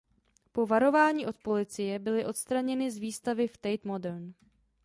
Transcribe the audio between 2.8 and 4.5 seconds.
z výstavy v Tate Modern.